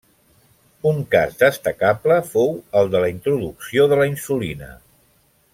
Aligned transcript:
Un 0.91 1.01
cas 1.15 1.37
destacable 1.41 2.17
fou 2.31 2.51
el 2.81 2.91
de 2.97 3.05
la 3.07 3.13
introducció 3.17 3.89
de 3.93 4.03
la 4.03 4.11
insulina. 4.15 4.75